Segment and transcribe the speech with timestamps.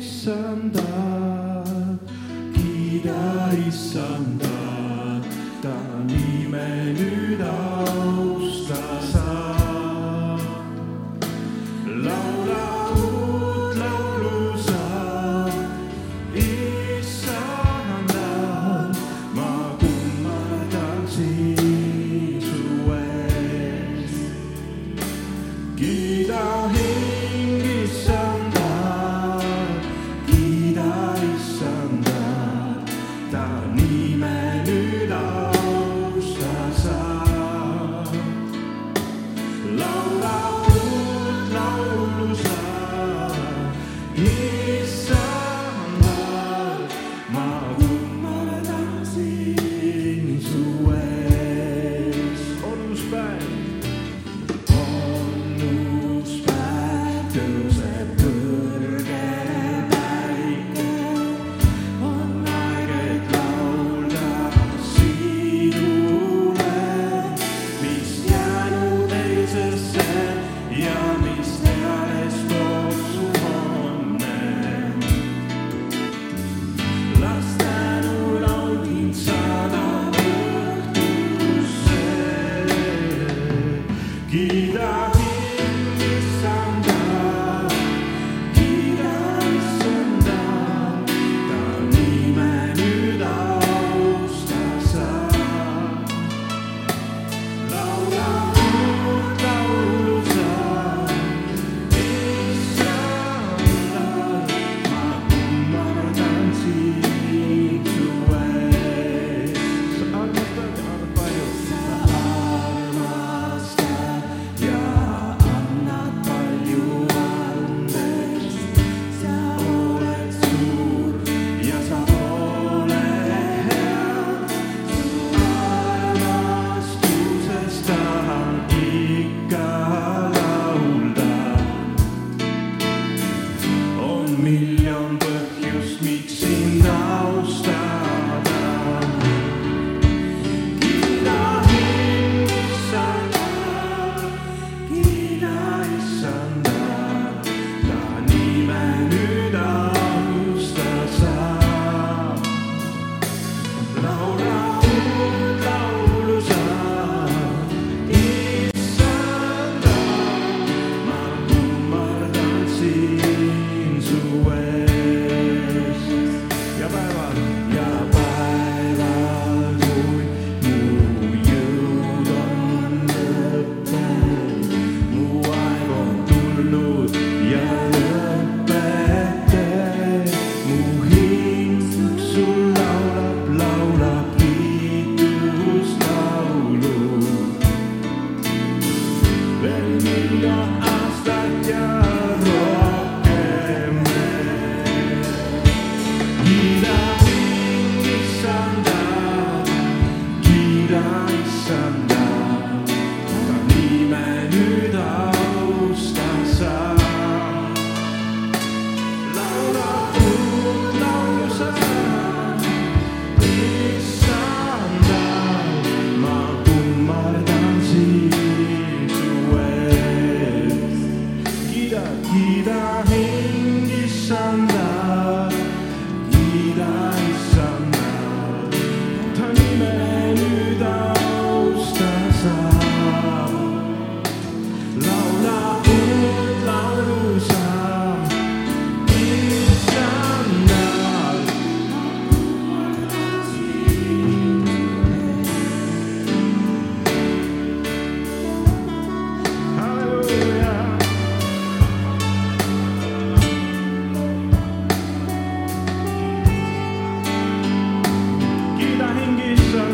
[0.00, 2.00] issandat,
[2.54, 5.24] kiida issandat,
[5.62, 5.76] ta
[6.08, 7.69] nime nüüd austa
[44.20, 44.49] Yeah.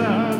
[0.00, 0.38] verdad.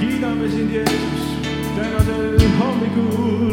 [0.00, 1.22] Kiidame sind, Jeesus,
[1.76, 3.43] tänasel hommikul.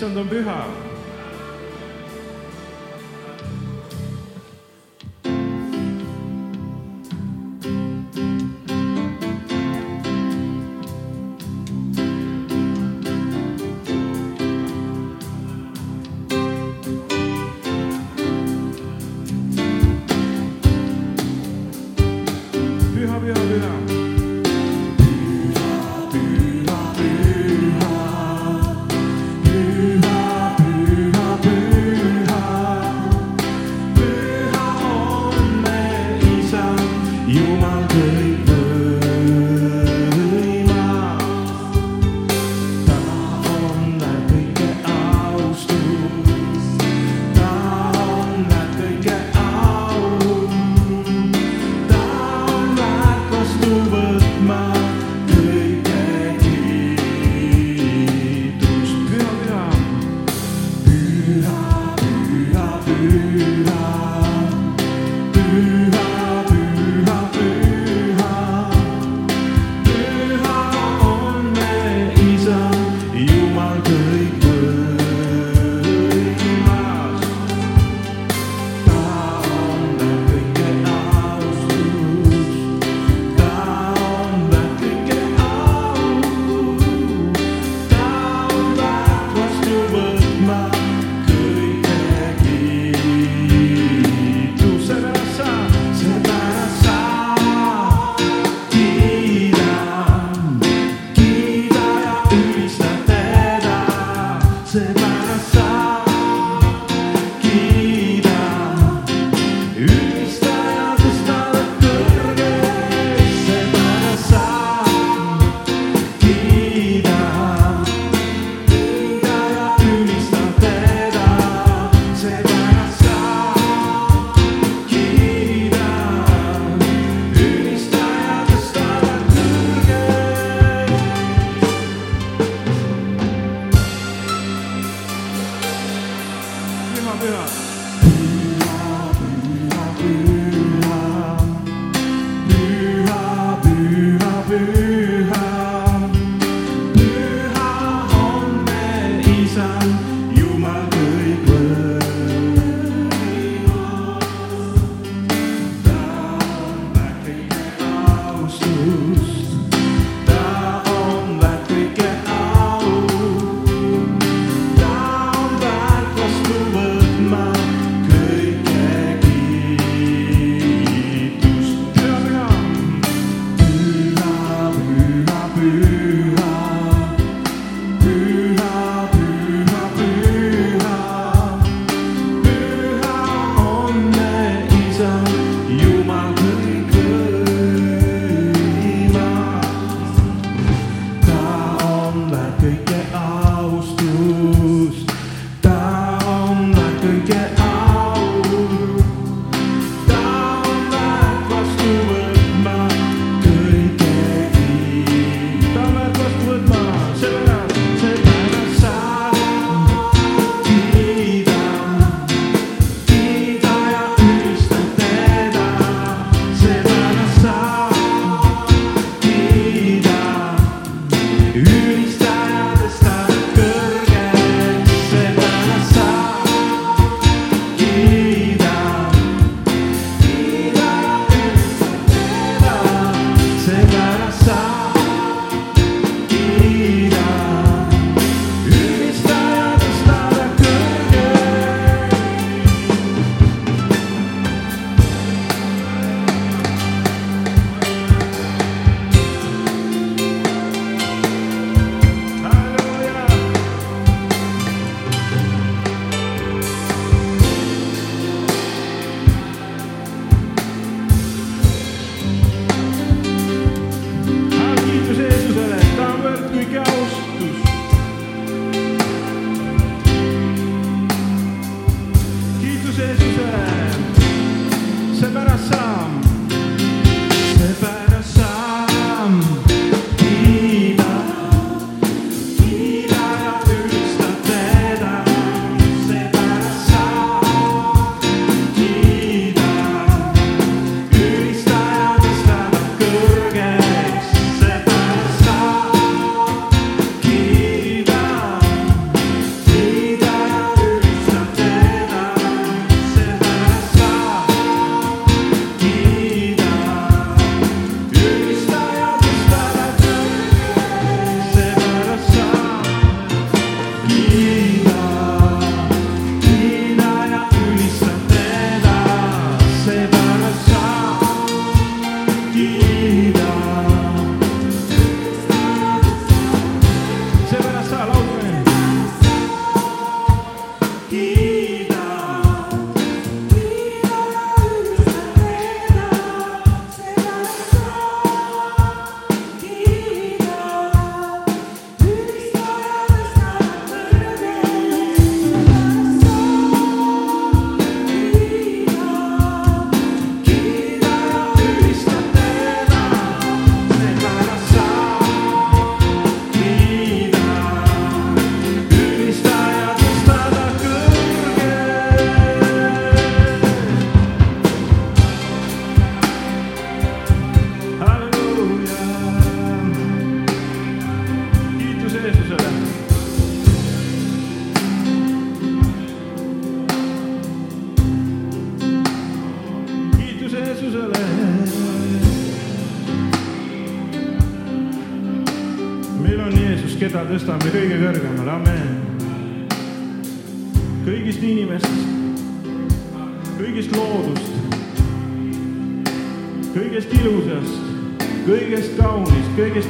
[0.00, 0.79] Issand on püha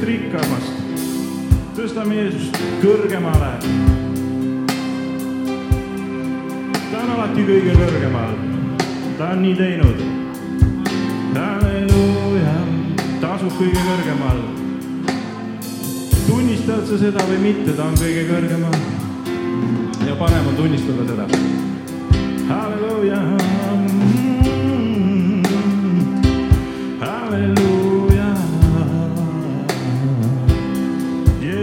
[0.01, 0.71] kõigest rikkamast.
[1.75, 3.59] tõstame Jeesust kõrgemale.
[6.91, 8.33] ta on alati kõige kõrgemal,
[9.17, 10.01] ta on nii teinud.
[11.35, 12.55] halleluuja,
[13.21, 14.41] ta asub kõige kõrgemal
[16.27, 18.75] tunnistad sa seda või mitte, ta on kõige kõrgemal.
[20.07, 21.25] ja parem on tunnistada seda.
[22.49, 23.60] halleluuja.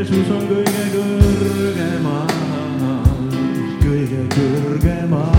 [0.09, 2.31] Jeesus on kõige kõrgemal,
[3.83, 5.35] kõige kõrgemal.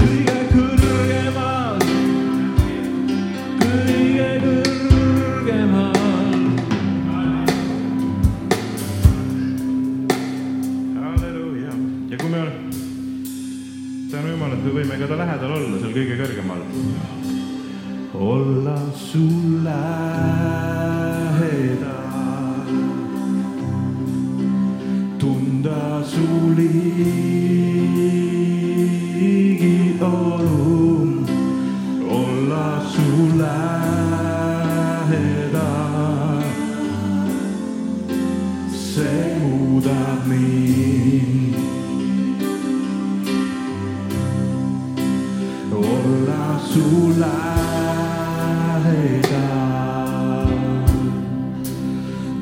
[0.00, 1.82] kõige kõrgemal
[3.60, 5.98] kõige kõrgemal.
[10.96, 11.74] halleluuja
[12.08, 12.40] ja kui me,
[14.14, 16.64] tänu Jumalale, et me võime ka ta lähedal olla seal kõige kõrgemal.
[45.74, 47.64] Olla su lähedal,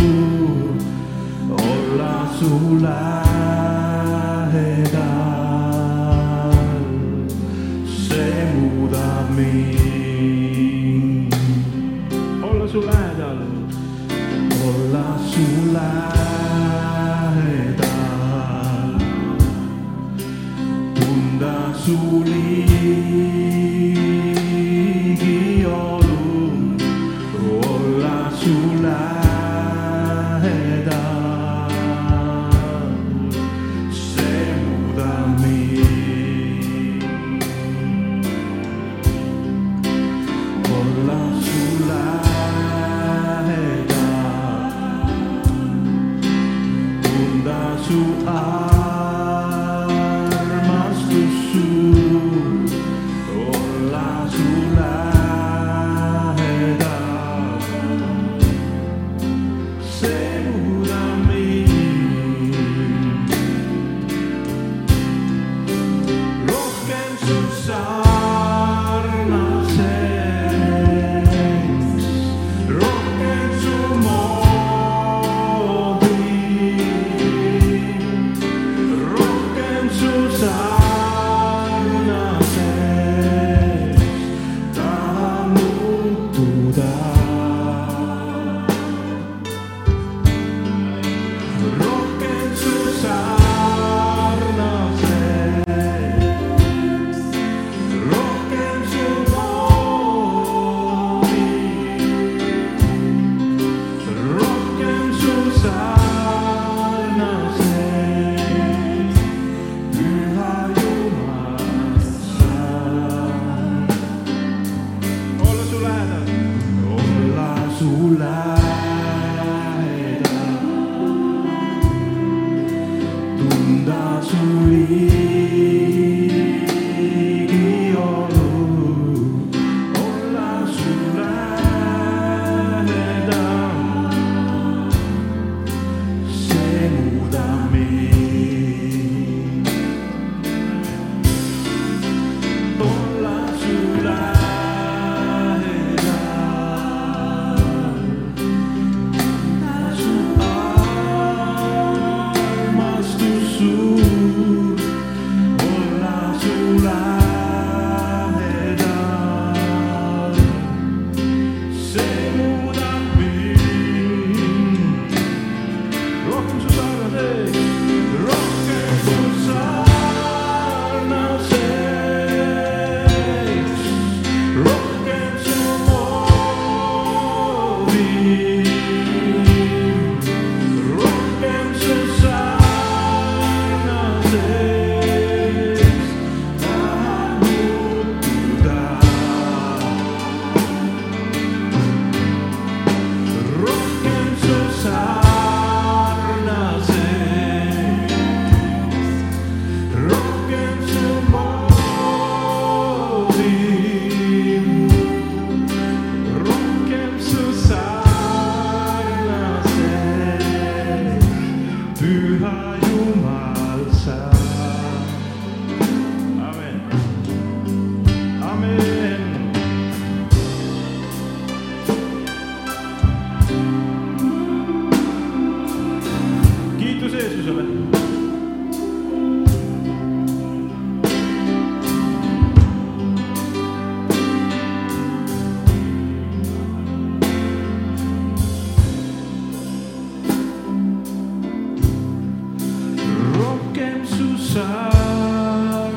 [30.65, 31.24] lähedal,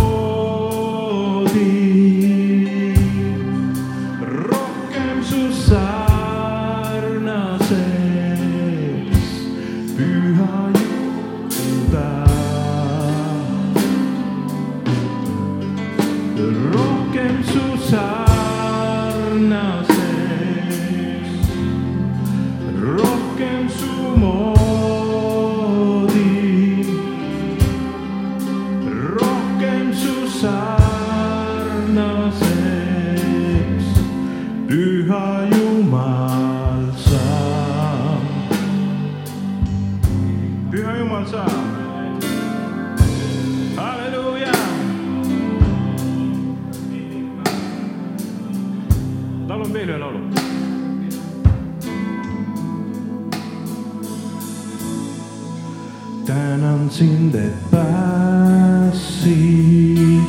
[57.30, 59.34] Ande päästsid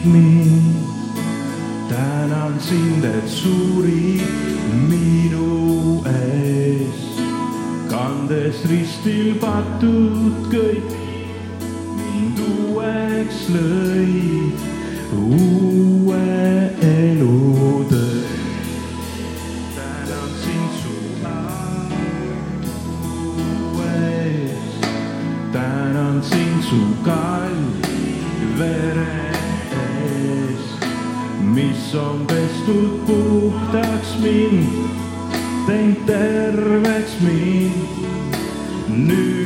[0.05, 0.75] mind.
[1.89, 4.21] tänan sind, et surid
[4.89, 7.21] minu eest,
[7.89, 11.00] kandes ristil patud kõik
[31.90, 34.66] kes on pestud puhtaks mind,
[35.66, 37.74] teinud terveks mind.
[38.88, 39.39] nüüd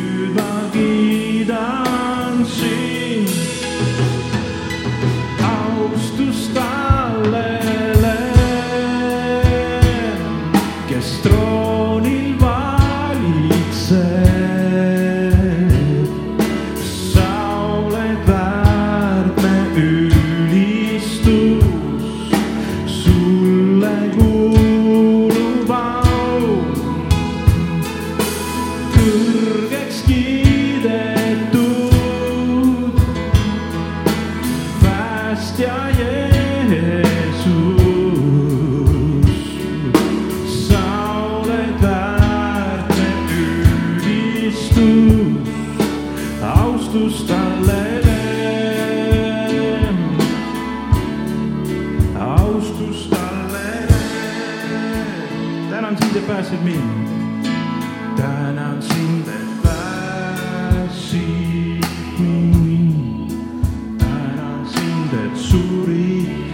[65.14, 66.54] et suri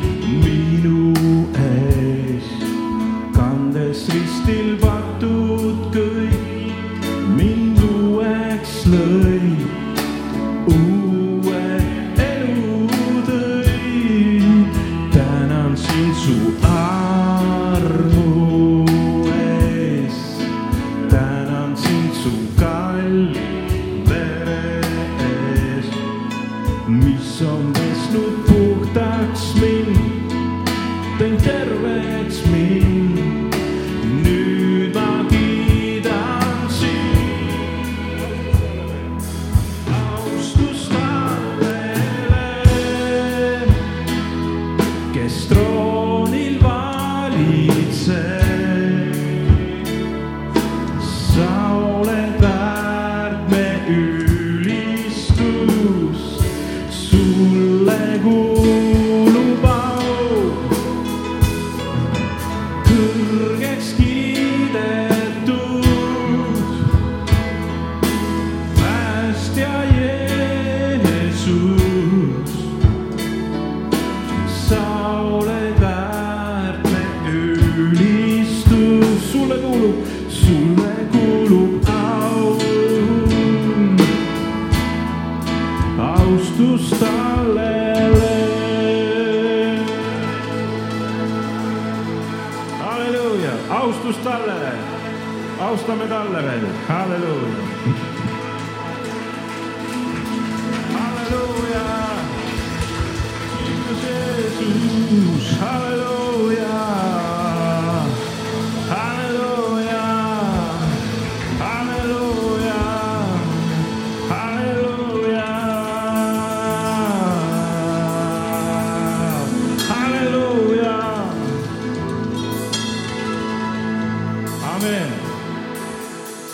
[95.70, 98.09] laulame talle veel, halleluuja.